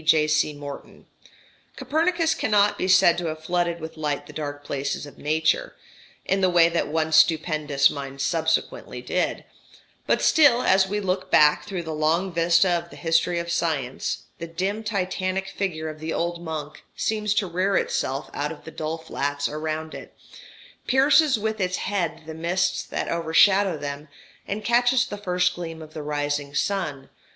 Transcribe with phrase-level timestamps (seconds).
[0.03, 0.51] J.C.
[0.53, 1.05] Morton):
[1.75, 5.75] "Copernicus cannot be said to have flooded with light the dark places of nature
[6.25, 9.43] in the way that one stupendous mind subsequently did
[10.07, 14.23] but still, as we look back through the long vista of the history of science,
[14.39, 18.71] the dim Titanic figure of the old monk seems to rear itself out of the
[18.71, 20.15] dull flats around it,
[20.87, 24.07] pierces with its head the mists that overshadow them,
[24.47, 27.07] and catches the first gleam of the rising sun